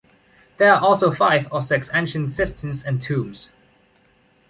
There 0.57 0.73
are 0.73 0.81
also 0.81 1.11
five 1.11 1.47
or 1.53 1.61
six 1.61 1.87
ancient 1.93 2.33
cisterns 2.33 2.83
and 2.83 2.99
tombs. 2.99 3.51